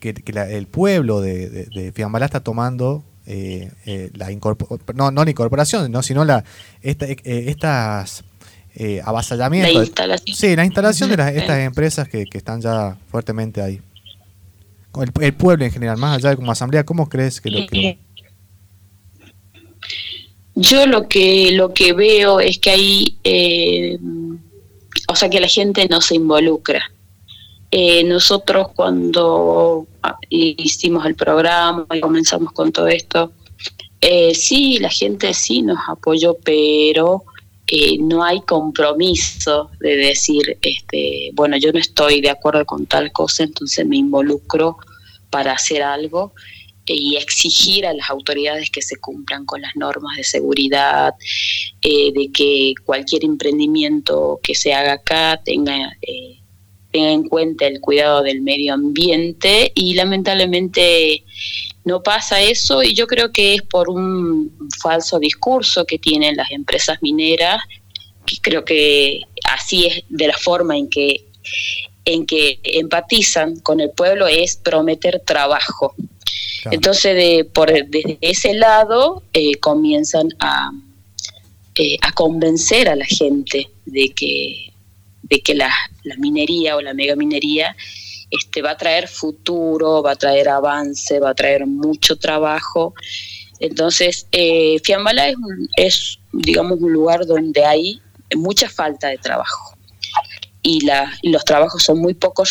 el 0.00 0.66
pueblo 0.68 1.20
de, 1.20 1.48
de, 1.48 1.92
Fiambalá 1.92 2.26
está 2.26 2.40
tomando 2.40 3.02
la 3.26 4.30
no, 4.94 5.10
no 5.10 5.24
la 5.24 5.30
incorporación, 5.30 6.02
sino 6.04 6.24
la, 6.24 6.44
estas 6.80 8.22
avasallamientos? 9.04 9.74
La 9.74 9.82
instalación. 9.82 10.36
Sí, 10.36 10.54
la 10.54 10.64
instalación 10.64 11.10
de 11.10 11.38
estas 11.38 11.58
empresas 11.58 12.08
que 12.08 12.28
están 12.32 12.60
ya 12.60 12.96
fuertemente 13.10 13.62
ahí 13.62 13.80
el, 15.02 15.34
pueblo 15.34 15.64
en 15.64 15.70
general, 15.70 15.96
más 15.96 16.16
allá 16.16 16.30
de 16.30 16.36
como 16.36 16.52
asamblea, 16.52 16.84
¿cómo 16.84 17.08
crees 17.08 17.40
que 17.40 17.50
lo 17.50 17.66
que... 17.66 17.98
Yo 20.54 20.86
lo 20.86 21.06
que, 21.06 21.50
lo 21.52 21.74
que 21.74 21.92
veo 21.92 22.40
es 22.40 22.58
que 22.58 22.70
hay, 22.70 23.18
eh, 23.24 23.98
o 25.06 25.14
sea, 25.14 25.28
que 25.28 25.38
la 25.38 25.48
gente 25.48 25.86
no 25.88 26.00
se 26.00 26.14
involucra. 26.14 26.90
Eh, 27.70 28.04
nosotros 28.04 28.68
cuando 28.74 29.86
hicimos 30.30 31.04
el 31.04 31.14
programa 31.14 31.86
y 31.92 32.00
comenzamos 32.00 32.52
con 32.52 32.72
todo 32.72 32.88
esto, 32.88 33.32
eh, 34.00 34.34
sí, 34.34 34.78
la 34.78 34.88
gente 34.88 35.34
sí 35.34 35.60
nos 35.60 35.78
apoyó, 35.88 36.36
pero 36.42 37.24
no 38.00 38.22
hay 38.22 38.40
compromiso 38.42 39.70
de 39.80 39.96
decir, 39.96 40.58
este, 40.62 41.30
bueno, 41.34 41.56
yo 41.56 41.72
no 41.72 41.78
estoy 41.78 42.20
de 42.20 42.30
acuerdo 42.30 42.64
con 42.64 42.86
tal 42.86 43.10
cosa, 43.12 43.42
entonces 43.42 43.84
me 43.86 43.96
involucro 43.96 44.76
para 45.30 45.52
hacer 45.52 45.82
algo 45.82 46.32
y 46.94 47.16
exigir 47.16 47.86
a 47.86 47.92
las 47.92 48.10
autoridades 48.10 48.70
que 48.70 48.82
se 48.82 48.96
cumplan 48.96 49.44
con 49.44 49.60
las 49.60 49.74
normas 49.74 50.16
de 50.16 50.24
seguridad, 50.24 51.14
eh, 51.82 52.12
de 52.12 52.30
que 52.30 52.74
cualquier 52.84 53.24
emprendimiento 53.24 54.38
que 54.42 54.54
se 54.54 54.72
haga 54.72 54.94
acá 54.94 55.40
tenga, 55.44 55.96
eh, 56.02 56.38
tenga 56.92 57.10
en 57.10 57.28
cuenta 57.28 57.66
el 57.66 57.80
cuidado 57.80 58.22
del 58.22 58.42
medio 58.42 58.74
ambiente 58.74 59.72
y 59.74 59.94
lamentablemente 59.94 61.24
no 61.86 62.02
pasa 62.02 62.42
eso 62.42 62.82
y 62.82 62.94
yo 62.94 63.06
creo 63.06 63.32
que 63.32 63.54
es 63.54 63.62
por 63.62 63.88
un 63.88 64.68
falso 64.82 65.18
discurso 65.18 65.86
que 65.86 65.98
tienen 65.98 66.36
las 66.36 66.50
empresas 66.50 66.98
mineras, 67.00 67.62
que 68.26 68.36
creo 68.42 68.64
que 68.64 69.20
así 69.48 69.86
es 69.86 70.04
de 70.08 70.26
la 70.26 70.36
forma 70.36 70.76
en 70.76 70.90
que 70.90 71.24
en 72.04 72.26
que 72.26 72.58
empatizan 72.62 73.60
con 73.60 73.80
el 73.80 73.90
pueblo 73.90 74.26
es 74.26 74.56
prometer 74.56 75.22
trabajo. 75.24 75.94
Entonces, 76.70 77.14
de, 77.14 77.44
por, 77.44 77.72
desde 77.72 78.18
ese 78.20 78.54
lado 78.54 79.22
eh, 79.32 79.56
comienzan 79.56 80.28
a, 80.38 80.70
eh, 81.74 81.98
a 82.00 82.12
convencer 82.12 82.88
a 82.88 82.96
la 82.96 83.04
gente 83.04 83.68
de 83.84 84.08
que, 84.10 84.72
de 85.22 85.40
que 85.40 85.54
la, 85.54 85.72
minería 86.18 86.76
o 86.76 86.80
la 86.80 86.94
megaminería 86.94 87.76
este, 88.30 88.62
va 88.62 88.72
a 88.72 88.76
traer 88.76 89.08
futuro, 89.08 90.02
va 90.02 90.12
a 90.12 90.16
traer 90.16 90.48
avance, 90.48 91.20
va 91.20 91.30
a 91.30 91.34
traer 91.34 91.66
mucho 91.66 92.16
trabajo. 92.16 92.94
Entonces, 93.60 94.26
eh, 94.32 94.78
Fiambala 94.84 95.28
es, 95.28 95.36
es, 95.76 96.18
digamos, 96.32 96.80
un 96.80 96.92
lugar 96.92 97.26
donde 97.26 97.64
hay 97.64 98.00
mucha 98.34 98.68
falta 98.68 99.08
de 99.08 99.18
trabajo 99.18 99.76
y, 100.66 101.30
los 101.30 101.44
trabajos 101.44 101.82
son 101.82 102.00
muy 102.00 102.14
poco 102.14 102.42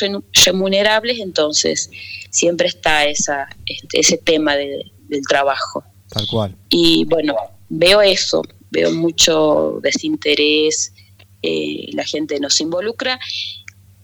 remunerables, 0.46 1.20
entonces 1.20 1.90
siempre 2.30 2.68
está 2.68 3.06
esa, 3.06 3.48
este, 3.66 4.00
ese 4.00 4.18
tema 4.18 4.56
del 4.56 5.22
trabajo. 5.28 5.84
Tal 6.10 6.26
cual. 6.28 6.56
Y 6.70 7.04
bueno, 7.06 7.36
veo 7.68 8.02
eso, 8.02 8.42
veo 8.72 8.92
mucho 8.92 9.80
desinterés, 9.82 10.94
eh, 11.42 11.90
la 11.92 12.06
gente 12.06 12.40
no 12.40 12.50
se 12.50 12.64
involucra, 12.64 13.20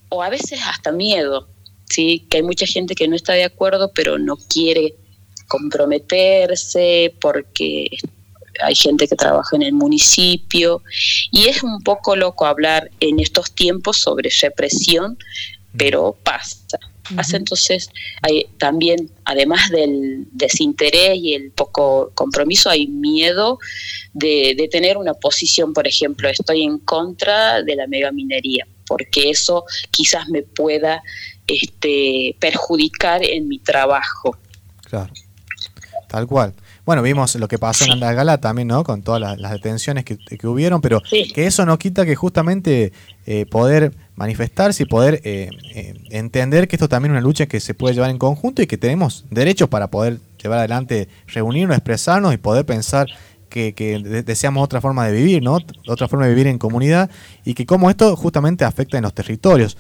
o 0.10 0.22
a 0.22 0.30
veces 0.30 0.60
hasta 0.66 0.92
miedo, 0.92 1.48
¿sí? 1.92 2.26
que 2.30 2.38
hay 2.38 2.44
mucha 2.44 2.66
gente 2.66 2.96
que 2.96 3.08
no 3.08 3.16
está 3.16 3.34
de 3.34 3.44
acuerdo, 3.44 3.92
pero 3.94 4.18
no 4.18 4.38
quiere 4.38 4.96
comprometerse 5.48 7.14
porque 7.20 7.90
hay 8.62 8.76
gente 8.76 9.08
que 9.08 9.16
trabaja 9.16 9.56
en 9.56 9.64
el 9.64 9.74
municipio 9.74 10.82
y 11.32 11.48
es 11.48 11.64
un 11.64 11.82
poco 11.84 12.16
loco 12.16 12.46
hablar 12.46 12.90
en 13.00 13.20
estos 13.20 13.54
tiempos 13.54 13.98
sobre 13.98 14.30
represión, 14.42 15.18
pero 15.78 16.16
pasa. 16.24 16.80
Pasa 17.16 17.36
entonces, 17.36 17.90
hay 18.22 18.46
también, 18.58 19.10
además 19.26 19.70
del 19.70 20.28
desinterés 20.32 21.18
y 21.18 21.34
el 21.34 21.52
poco 21.52 22.12
compromiso, 22.14 22.70
hay 22.70 22.88
miedo 22.88 23.60
de, 24.14 24.56
de 24.58 24.68
tener 24.70 24.98
una 24.98 25.14
posición, 25.14 25.74
por 25.74 25.88
ejemplo, 25.88 26.30
estoy 26.30 26.64
en 26.64 26.78
contra 26.80 27.64
de 27.64 27.76
la 27.76 27.88
megaminería, 27.88 28.66
porque 28.88 29.30
eso 29.30 29.66
quizás 29.90 30.30
me 30.30 30.44
pueda 30.44 31.04
este, 31.62 32.36
perjudicar 32.40 33.24
en 33.24 33.48
mi 33.48 33.60
trabajo. 33.60 34.38
Claro, 34.84 35.12
tal 36.08 36.28
cual. 36.28 36.54
Bueno, 36.84 37.04
vimos 37.04 37.36
lo 37.36 37.48
que 37.48 37.60
pasó 37.60 37.86
en 37.86 37.92
Andalgalá 37.92 38.40
también, 38.40 38.68
¿no? 38.68 38.84
Con 38.84 39.04
todas 39.04 39.40
las, 39.40 39.52
detenciones 39.52 40.04
que, 40.04 40.18
hubieron, 40.48 40.82
pero 40.82 41.02
que 41.02 41.46
eso 41.46 41.66
no 41.66 41.78
quita 41.78 42.06
que 42.06 42.16
justamente 42.16 42.92
eh, 43.28 43.46
poder 43.46 43.94
manifestarse 44.16 44.84
y 44.84 44.86
poder 44.88 45.22
eh, 45.24 45.50
eh, 45.76 45.94
entender 46.10 46.68
que 46.68 46.76
esto 46.76 46.90
también 46.90 47.14
es 47.14 47.20
una 47.20 47.22
lucha 47.22 47.46
que 47.46 47.60
se 47.60 47.76
puede 47.76 47.94
llevar 47.94 48.10
en 48.10 48.18
conjunto 48.18 48.64
y 48.64 48.68
que 48.68 48.78
tenemos 48.78 49.26
derechos 49.30 49.70
para 49.70 49.92
poder 49.92 50.20
llevar 50.42 50.60
adelante, 50.60 51.08
reunirnos, 51.28 51.78
expresarnos 51.78 52.34
y 52.34 52.38
poder 52.38 52.66
pensar 52.66 53.08
que, 53.48 54.24
deseamos 54.26 54.64
otra 54.64 54.82
forma 54.82 55.06
de 55.06 55.14
vivir, 55.14 55.44
¿no? 55.44 55.60
Otra 55.88 56.08
forma 56.08 56.26
de 56.26 56.32
vivir 56.32 56.48
en 56.48 56.58
comunidad 56.58 57.12
y 57.46 57.54
que 57.54 57.66
cómo 57.66 57.90
esto 57.90 58.16
justamente 58.16 58.66
afecta 58.66 58.98
en 58.98 59.04
los 59.04 59.14
territorios. 59.14 59.78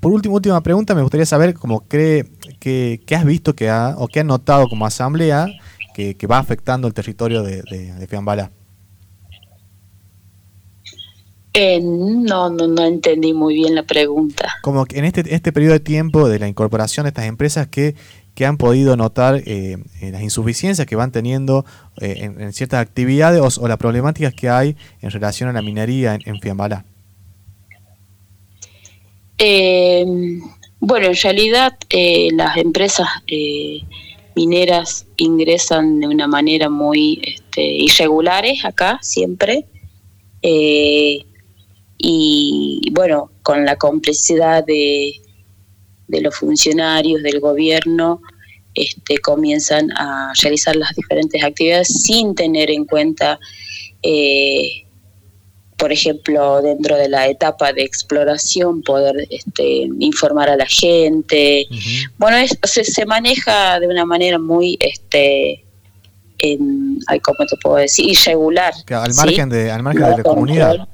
Por 0.00 0.12
último, 0.12 0.34
última 0.36 0.60
pregunta, 0.62 0.94
me 0.94 1.02
gustaría 1.02 1.26
saber 1.26 1.54
cómo 1.54 1.80
cree 1.80 2.30
que, 2.60 3.00
has 3.14 3.24
visto 3.24 3.54
que 3.54 3.68
ha, 3.68 3.94
o 3.98 4.08
qué 4.08 4.20
has 4.20 4.26
notado 4.26 4.68
como 4.68 4.86
asamblea 4.86 5.46
que, 5.94 6.14
va 6.30 6.38
afectando 6.38 6.86
el 6.86 6.94
territorio 6.94 7.42
de, 7.42 7.62
de, 7.62 8.06
Fiambala? 8.06 8.50
Eh, 11.54 11.80
no, 11.82 12.50
no, 12.50 12.68
no 12.68 12.84
entendí 12.84 13.32
muy 13.32 13.54
bien 13.54 13.74
la 13.74 13.82
pregunta. 13.82 14.48
Como 14.62 14.84
que 14.84 14.98
en 14.98 15.04
este, 15.04 15.34
este 15.34 15.52
periodo 15.52 15.72
de 15.72 15.80
tiempo 15.80 16.28
de 16.28 16.38
la 16.38 16.46
incorporación 16.46 17.04
de 17.04 17.08
estas 17.08 17.24
empresas, 17.24 17.66
que 17.66 17.96
que 18.38 18.46
han 18.46 18.56
podido 18.56 18.96
notar 18.96 19.42
eh, 19.46 19.78
las 20.00 20.22
insuficiencias 20.22 20.86
que 20.86 20.94
van 20.94 21.10
teniendo 21.10 21.66
eh, 22.00 22.30
en, 22.38 22.52
ciertas 22.52 22.80
actividades 22.80 23.58
o, 23.58 23.66
las 23.66 23.78
problemáticas 23.78 24.32
que 24.32 24.48
hay 24.48 24.76
en 25.00 25.10
relación 25.10 25.48
a 25.48 25.52
la 25.52 25.60
minería 25.60 26.14
en, 26.14 26.20
en 26.24 26.40
Fiambalá? 26.40 26.84
Bueno, 30.80 31.06
en 31.06 31.16
realidad 31.22 31.76
las 32.32 32.56
empresas 32.56 33.08
mineras 34.38 35.06
ingresan 35.16 35.98
de 35.98 36.06
una 36.06 36.28
manera 36.28 36.68
muy 36.68 37.20
este, 37.24 37.62
irregulares 37.62 38.64
acá 38.64 38.98
siempre. 39.02 39.66
Eh, 40.42 41.24
y 41.98 42.88
bueno, 42.92 43.32
con 43.42 43.64
la 43.64 43.74
complicidad 43.74 44.64
de, 44.64 45.12
de, 46.06 46.20
los 46.20 46.36
funcionarios 46.36 47.20
del 47.24 47.40
gobierno, 47.40 48.20
este, 48.74 49.18
comienzan 49.18 49.90
a 49.96 50.32
realizar 50.40 50.76
las 50.76 50.94
diferentes 50.94 51.42
actividades 51.42 51.88
sin 51.88 52.36
tener 52.36 52.70
en 52.70 52.84
cuenta 52.84 53.40
eh, 54.04 54.84
por 55.78 55.92
ejemplo, 55.92 56.60
dentro 56.60 56.96
de 56.96 57.08
la 57.08 57.28
etapa 57.28 57.72
de 57.72 57.82
exploración, 57.82 58.82
poder 58.82 59.14
este, 59.30 59.88
informar 60.00 60.50
a 60.50 60.56
la 60.56 60.66
gente. 60.66 61.66
Bueno, 62.18 62.36
se, 62.64 63.06
maneja 63.06 63.78
de 63.78 63.86
una 63.86 64.04
manera 64.04 64.38
muy, 64.40 64.76
este, 64.80 65.64
en, 66.38 66.98
¿cómo 67.22 67.46
te 67.48 67.56
puedo 67.62 67.76
decir? 67.76 68.06
Irregular. 68.08 68.74
al 68.90 69.14
margen, 69.14 69.48
de, 69.48 69.70
al 69.70 69.82
margen 69.84 70.02
de 70.02 70.16
la 70.16 70.22
comunidad. 70.24 70.88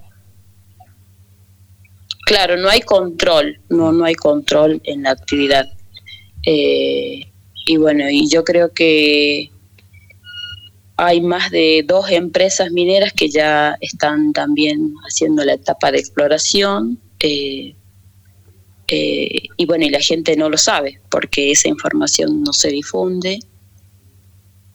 Claro, 2.26 2.59
no 2.59 2.69
hay 2.69 2.83
control, 2.83 3.59
no, 3.71 3.91
no 3.91 4.05
hay 4.05 4.14
control 4.14 4.83
en 4.85 5.05
la 5.05 5.12
actividad. 5.12 5.67
Eh, 6.47 7.26
y 7.67 7.76
bueno, 7.79 8.11
y 8.11 8.29
yo 8.29 8.45
creo 8.45 8.73
que 8.75 9.50
hay 10.97 11.21
más 11.21 11.51
de 11.51 11.85
dos 11.87 12.11
empresas 12.11 12.71
mineras 12.71 13.13
que 13.13 13.29
ya 13.29 13.77
están 13.81 14.33
también 14.33 14.95
haciendo 15.07 15.45
la 15.45 15.55
etapa 15.55 15.91
de 15.91 15.99
exploración. 15.99 16.99
Eh, 17.21 17.75
eh, 18.89 19.43
y 19.57 19.67
bueno, 19.67 19.87
y 19.87 19.91
la 19.91 20.01
gente 20.01 20.37
no 20.37 20.49
lo 20.49 20.57
sabe 20.57 21.01
porque 21.11 21.51
esa 21.51 21.69
información 21.69 22.43
no 22.43 22.53
se 22.53 22.69
difunde. 22.69 23.41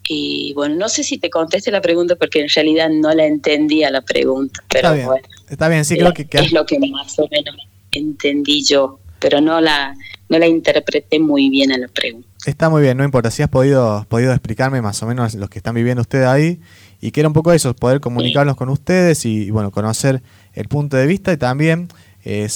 Y 0.03 0.53
bueno, 0.55 0.75
no 0.75 0.89
sé 0.89 1.03
si 1.03 1.19
te 1.19 1.29
conteste 1.29 1.71
la 1.71 1.81
pregunta 1.81 2.15
porque 2.15 2.41
en 2.41 2.49
realidad 2.49 2.89
no 2.89 3.13
la 3.13 3.25
entendía 3.25 3.91
la 3.91 4.01
pregunta. 4.01 4.63
Pero 4.67 4.87
está 4.87 4.93
bien, 4.93 5.07
bueno, 5.07 5.27
está 5.49 5.69
bien, 5.69 5.85
sí, 5.85 5.97
creo 5.97 6.13
que, 6.13 6.27
es 6.31 6.51
lo 6.51 6.65
que 6.65 6.79
más 6.79 7.17
o 7.19 7.27
menos 7.29 7.55
entendí 7.91 8.63
yo, 8.65 8.99
pero 9.19 9.39
no 9.39 9.61
la, 9.61 9.95
no 10.27 10.39
la 10.39 10.47
interpreté 10.47 11.19
muy 11.19 11.49
bien 11.49 11.71
a 11.71 11.77
la 11.77 11.87
pregunta. 11.87 12.28
Está 12.45 12.69
muy 12.69 12.81
bien, 12.81 12.97
no 12.97 13.03
importa 13.03 13.31
si 13.31 13.43
has 13.43 13.49
podido, 13.49 14.05
podido 14.07 14.31
explicarme 14.31 14.81
más 14.81 15.03
o 15.03 15.07
menos 15.07 15.35
lo 15.35 15.49
que 15.49 15.59
están 15.59 15.75
viviendo 15.75 16.01
ustedes 16.01 16.25
ahí 16.25 16.61
y 17.01 17.11
que 17.11 17.19
era 17.19 17.27
un 17.27 17.33
poco 17.33 17.51
eso, 17.51 17.75
poder 17.75 17.99
comunicarnos 17.99 18.55
con 18.55 18.69
ustedes 18.69 19.25
y, 19.25 19.51
bueno, 19.51 19.71
conocer 19.71 20.23
el 20.53 20.67
punto 20.67 20.95
de 20.95 21.05
vista 21.05 21.33
y 21.33 21.37
también 21.37 21.89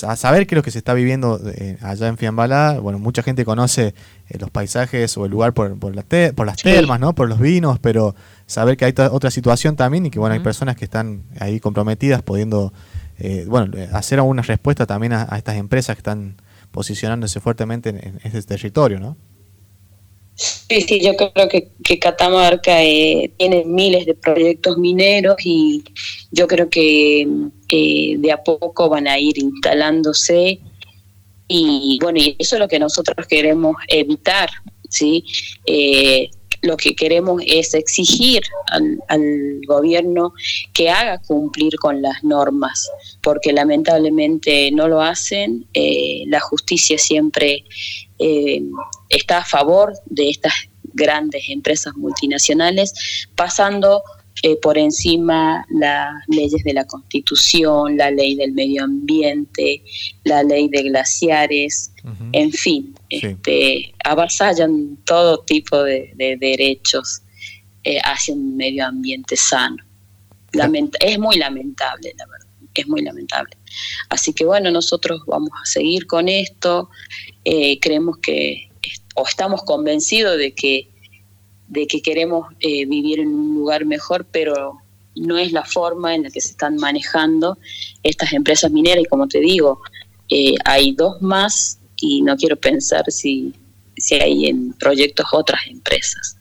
a 0.07 0.15
saber 0.15 0.45
qué 0.45 0.55
es 0.55 0.57
lo 0.57 0.63
que 0.63 0.71
se 0.71 0.77
está 0.77 0.93
viviendo 0.93 1.39
eh, 1.45 1.77
allá 1.81 2.07
en 2.07 2.17
Fiambalá. 2.17 2.79
Bueno, 2.79 2.99
mucha 2.99 3.23
gente 3.23 3.45
conoce 3.45 3.93
eh, 4.29 4.37
los 4.37 4.49
paisajes 4.49 5.17
o 5.17 5.25
el 5.25 5.31
lugar 5.31 5.53
por, 5.53 5.77
por, 5.79 5.93
por 6.35 6.45
las 6.45 6.57
termas, 6.57 6.99
¿no? 6.99 7.15
por 7.15 7.29
los 7.29 7.39
vinos, 7.39 7.79
pero 7.79 8.15
saber 8.45 8.77
que 8.77 8.85
hay 8.85 8.93
otra 9.11 9.31
situación 9.31 9.75
también 9.75 10.05
y 10.05 10.11
que 10.11 10.19
bueno, 10.19 10.33
hay 10.33 10.41
personas 10.41 10.75
que 10.75 10.85
están 10.85 11.23
ahí 11.39 11.59
comprometidas 11.59 12.21
pudiendo 12.21 12.73
eh, 13.19 13.45
bueno, 13.47 13.73
hacer 13.93 14.19
alguna 14.19 14.41
respuesta 14.41 14.85
también 14.85 15.13
a, 15.13 15.23
estas 15.37 15.55
empresas 15.55 15.95
que 15.95 16.01
están 16.01 16.35
posicionándose 16.71 17.39
fuertemente 17.39 17.89
en, 17.89 17.97
en 17.97 18.19
este 18.23 18.41
territorio, 18.43 18.99
¿no? 18.99 19.17
Sí, 20.69 20.81
sí, 20.81 20.99
yo 21.01 21.15
creo 21.15 21.49
que, 21.49 21.69
que 21.83 21.99
Catamarca 21.99 22.81
eh, 22.83 23.31
tiene 23.37 23.63
miles 23.65 24.05
de 24.05 24.15
proyectos 24.15 24.77
mineros 24.77 25.35
y 25.43 25.83
yo 26.31 26.47
creo 26.47 26.69
que 26.69 27.27
eh, 27.69 28.15
de 28.17 28.31
a 28.31 28.41
poco 28.43 28.89
van 28.89 29.07
a 29.07 29.19
ir 29.19 29.37
instalándose 29.37 30.59
y 31.47 31.99
bueno, 32.01 32.19
y 32.19 32.35
eso 32.39 32.55
es 32.55 32.59
lo 32.59 32.67
que 32.67 32.79
nosotros 32.79 33.27
queremos 33.27 33.75
evitar, 33.87 34.49
¿sí? 34.89 35.25
Eh, 35.65 36.29
lo 36.63 36.77
que 36.77 36.95
queremos 36.95 37.43
es 37.45 37.73
exigir 37.73 38.41
al, 38.67 39.59
gobierno 39.67 40.33
que 40.73 40.89
haga 40.89 41.19
cumplir 41.19 41.75
con 41.77 42.01
las 42.01 42.23
normas, 42.23 42.89
porque 43.21 43.53
lamentablemente 43.53 44.71
no 44.71 44.87
lo 44.87 45.01
hacen. 45.01 45.65
Eh, 45.73 46.23
la 46.27 46.39
justicia 46.39 46.97
siempre 46.97 47.63
eh, 48.19 48.61
está 49.09 49.39
a 49.39 49.45
favor 49.45 49.93
de 50.05 50.29
estas 50.29 50.53
grandes 50.93 51.43
empresas 51.49 51.95
multinacionales, 51.95 53.27
pasando 53.35 54.03
eh, 54.41 54.57
por 54.61 54.77
encima 54.77 55.65
las 55.69 56.11
leyes 56.27 56.63
de 56.63 56.73
la 56.73 56.85
Constitución, 56.85 57.97
la 57.97 58.09
ley 58.09 58.35
del 58.35 58.53
medio 58.53 58.83
ambiente, 58.83 59.83
la 60.23 60.43
ley 60.43 60.67
de 60.69 60.83
glaciares, 60.83 61.91
en 62.33 62.51
fin, 62.51 62.93
este, 63.09 63.93
avasallan 64.03 64.97
todo 65.05 65.39
tipo 65.45 65.83
de, 65.83 66.13
derechos 66.17 67.21
eh, 67.83 67.99
hacia 68.03 68.33
un 68.33 68.57
medio 68.57 68.85
ambiente 68.87 69.37
sano. 69.37 69.77
es 70.99 71.19
muy 71.19 71.37
lamentable, 71.37 72.13
la 72.17 72.25
verdad, 72.25 72.47
es 72.73 72.87
muy 72.87 73.01
lamentable. 73.01 73.55
Así 74.09 74.33
que 74.33 74.45
bueno, 74.45 74.71
nosotros 74.71 75.21
vamos 75.27 75.51
a 75.61 75.65
seguir 75.65 76.07
con 76.07 76.27
esto, 76.27 76.89
eh, 77.45 77.79
creemos 77.79 78.17
que, 78.17 78.69
o 79.15 79.25
estamos 79.27 79.63
convencidos 79.63 80.37
de 80.37 80.53
que 80.53 80.92
de 81.73 81.87
que 81.87 82.01
queremos 82.01 82.47
eh, 82.59 82.85
vivir 82.85 83.19
en 83.19 83.29
un 83.29 83.55
lugar 83.55 83.85
mejor, 83.85 84.25
pero 84.31 84.77
no 85.15 85.37
es 85.37 85.51
la 85.51 85.65
forma 85.65 86.15
en 86.15 86.23
la 86.23 86.29
que 86.29 86.39
se 86.39 86.51
están 86.51 86.75
manejando 86.75 87.57
estas 88.03 88.31
empresas 88.33 88.71
mineras 88.71 89.03
y 89.03 89.07
como 89.07 89.27
te 89.27 89.39
digo, 89.39 89.81
eh, 90.29 90.55
hay 90.65 90.93
dos 90.93 91.21
más 91.21 91.79
y 91.97 92.21
no 92.21 92.35
quiero 92.37 92.57
pensar 92.57 93.03
si, 93.11 93.53
si 93.97 94.15
hay 94.15 94.47
en 94.47 94.73
proyectos 94.73 95.27
otras 95.33 95.61
empresas. 95.67 96.37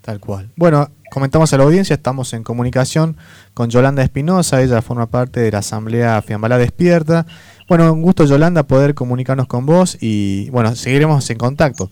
Tal 0.00 0.20
cual. 0.20 0.50
Bueno, 0.56 0.90
comentamos 1.10 1.52
a 1.52 1.58
la 1.58 1.64
audiencia, 1.64 1.94
estamos 1.94 2.32
en 2.34 2.42
comunicación 2.42 3.16
con 3.54 3.70
Yolanda 3.70 4.02
Espinosa, 4.02 4.62
ella 4.62 4.82
forma 4.82 5.06
parte 5.06 5.40
de 5.40 5.50
la 5.50 5.58
Asamblea 5.58 6.20
Fiambalá 6.22 6.58
Despierta. 6.58 7.26
Bueno, 7.68 7.92
un 7.92 8.02
gusto 8.02 8.24
Yolanda 8.24 8.64
poder 8.64 8.94
comunicarnos 8.94 9.46
con 9.46 9.64
vos 9.64 9.96
y 10.00 10.50
bueno, 10.50 10.74
seguiremos 10.76 11.28
en 11.30 11.38
contacto. 11.38 11.90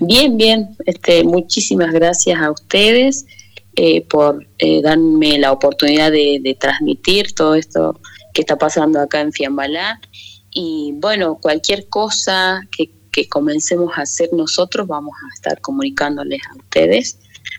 Bien, 0.00 0.36
bien. 0.36 0.76
Este, 0.84 1.24
muchísimas 1.24 1.92
gracias 1.92 2.40
a 2.40 2.50
ustedes 2.50 3.26
eh, 3.76 4.06
por 4.06 4.46
eh, 4.58 4.82
darme 4.82 5.38
la 5.38 5.52
oportunidad 5.52 6.10
de, 6.10 6.56
transmitir 6.60 7.34
todo 7.34 7.54
esto 7.54 8.00
que 8.32 8.42
está 8.42 8.56
pasando 8.56 9.00
acá 9.00 9.20
en 9.20 9.32
Fiambalá. 9.32 10.00
Y 10.50 10.94
bueno, 10.96 11.38
cualquier 11.40 11.88
cosa 11.88 12.60
que, 12.76 12.90
que 13.12 13.28
comencemos 13.28 13.92
a 13.96 14.02
hacer 14.02 14.30
nosotros, 14.32 14.86
vamos 14.86 15.14
a 15.14 15.34
estar 15.34 15.60
comunicándoles 15.60 16.40
a 16.50 16.56
ustedes 16.56 17.18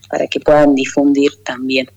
para 0.10 0.28
que 0.28 0.40
puedan 0.40 0.76
difundir 0.76 1.32
también. 1.44 1.88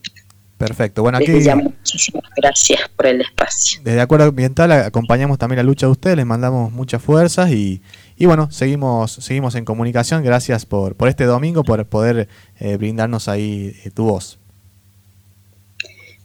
Perfecto. 0.61 1.01
Bueno, 1.01 1.17
aquí. 1.17 1.31
muchísimas 1.31 2.25
gracias 2.37 2.87
por 2.95 3.07
el 3.07 3.23
espacio. 3.23 3.81
Desde 3.83 3.99
Acuerdo 4.03 4.27
Ambiental 4.27 4.71
acompañamos 4.73 5.39
también 5.39 5.57
la 5.57 5.63
lucha 5.63 5.87
de 5.87 5.93
ustedes, 5.93 6.19
les 6.19 6.27
mandamos 6.27 6.71
muchas 6.71 7.03
fuerzas 7.03 7.51
y, 7.51 7.81
y 8.21 8.27
bueno, 8.27 8.51
seguimos, 8.51 9.13
seguimos 9.13 9.55
en 9.55 9.65
comunicación. 9.65 10.23
Gracias 10.23 10.67
por, 10.67 10.95
por 10.95 11.09
este 11.09 11.25
domingo, 11.25 11.65
por 11.65 11.87
poder 11.87 12.29
eh, 12.59 12.77
brindarnos 12.77 13.29
ahí 13.29 13.75
eh, 13.83 13.91
tu 13.91 14.05
voz. 14.05 14.39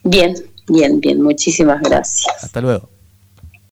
Bien, 0.04 0.36
bien, 0.68 1.00
bien. 1.00 1.22
Muchísimas 1.22 1.82
gracias. 1.82 2.44
Hasta 2.44 2.60
luego. 2.60 2.90